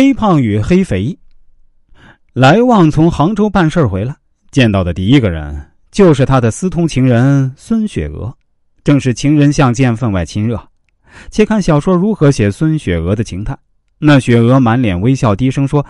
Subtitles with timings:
[0.00, 1.14] 黑胖与黑肥。
[2.32, 4.16] 来旺从杭州办事回来，
[4.50, 5.54] 见到的第一个人
[5.90, 8.34] 就是他的私通情人孙雪娥，
[8.82, 10.58] 正是情人相见分外亲热。
[11.28, 13.54] 且看小说如何写孙雪娥的情态。
[13.98, 15.84] 那雪娥满脸微笑，低声说：“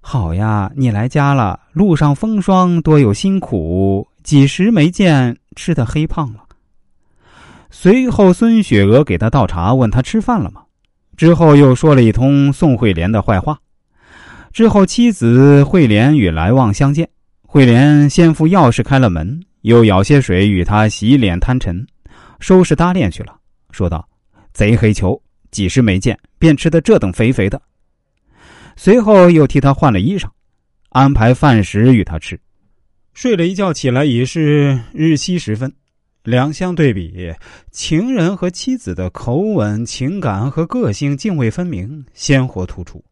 [0.00, 6.44] 好呀，你来家了，路上风霜，多有辛苦，几时没见，吃的黑胖了。”
[7.68, 10.62] 随后，孙雪娥给他倒茶，问他吃饭了吗？
[11.20, 13.60] 之后又说了一通宋惠莲的坏话。
[14.54, 17.06] 之后，妻子惠莲与来旺相见，
[17.42, 21.86] 惠莲先付钥匙开了门，又舀些水与他洗脸摊尘，
[22.38, 23.36] 收拾搭练去了，
[23.70, 24.08] 说道
[24.54, 25.20] ：“贼黑球。”
[25.52, 27.60] 几时没见，便吃的这等肥肥的。
[28.74, 30.26] 随后又替他换了衣裳，
[30.88, 32.40] 安排饭食与他吃。
[33.12, 35.70] 睡了一觉起来已是日西时分，
[36.24, 37.32] 两相对比，
[37.70, 43.02] 情人和妻子的口吻、情感和个性泾渭分明，鲜活突出。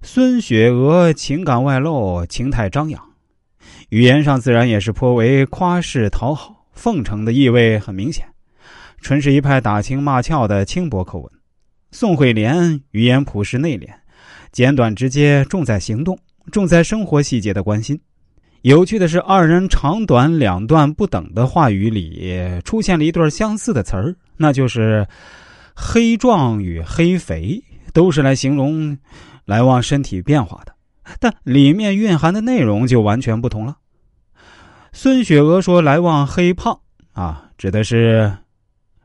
[0.00, 3.02] 孙雪娥情感外露，情态张扬，
[3.90, 8.26] 语言上自然也是颇为夸饰讨好、奉承的意味很明显，
[9.02, 11.30] 纯是一派打情骂俏的轻薄口吻。
[11.90, 13.88] 宋惠莲语言朴实内敛，
[14.50, 16.18] 简短直接，重在行动，
[16.50, 18.00] 重在生活细节的关心。
[18.62, 25.06] 有趣的是，二人长短两段不等的话语里，出现了一对相似的词儿，那就是
[25.74, 27.62] “黑壮”与“黑肥”，
[27.94, 28.98] 都是来形容
[29.46, 30.74] 来往身体变化的，
[31.18, 33.78] 但里面蕴含的内容就完全不同了。
[34.92, 36.78] 孙雪娥说：“来往黑胖
[37.12, 38.30] 啊，指的是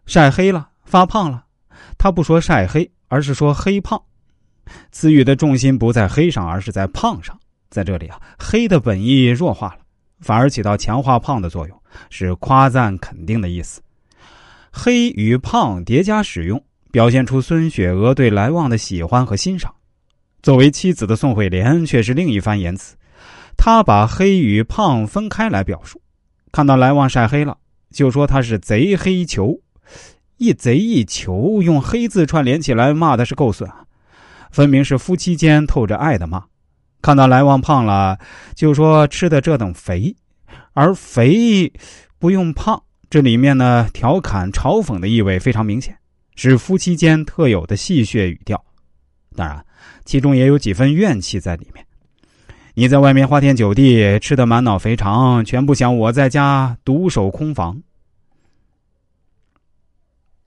[0.05, 1.45] 晒黑了，发胖了。”
[1.97, 4.01] 他不说晒黑，而是说黑胖。
[4.91, 7.39] 词语的重心不在黑上，而是在胖上。
[7.75, 9.79] 在这里啊，黑的本意弱化了，
[10.21, 11.77] 反而起到强化胖的作用，
[12.09, 13.81] 是夸赞肯定的意思。
[14.71, 19.75] 黑与胖叠加使用，表现出孙雪娥对来旺的喜欢和欣赏。
[20.41, 22.95] 作为妻子的宋惠莲却是另一番言辞，
[23.57, 26.01] 她把黑与胖分开来表述。
[26.53, 27.57] 看到来旺晒黑了，
[27.91, 29.59] 就说他是贼黑球。
[30.37, 33.83] 一贼一球，用黑字串联起来，骂的是够损啊！
[34.51, 36.43] 分明是夫妻间透着爱的骂。
[37.05, 38.17] 看到来旺胖了，
[38.55, 40.15] 就说吃的这等肥，
[40.73, 41.71] 而肥
[42.17, 45.95] 不用胖，这里面呢调侃嘲讽的意味非常明显，
[46.35, 48.65] 是夫妻间特有的戏谑语调。
[49.35, 49.63] 当然，
[50.03, 51.85] 其中也有几分怨气在里面。
[52.73, 57.79] 你在外面花天酒地，吃的满脑肥肠，全不想我在家独守空房。